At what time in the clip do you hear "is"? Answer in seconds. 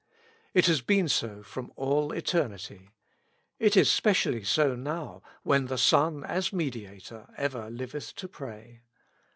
3.77-3.87